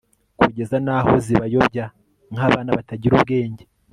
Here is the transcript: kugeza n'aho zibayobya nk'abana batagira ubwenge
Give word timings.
kugeza 0.39 0.75
n'aho 0.85 1.11
zibayobya 1.25 1.85
nk'abana 2.33 2.69
batagira 2.77 3.13
ubwenge 3.15 3.63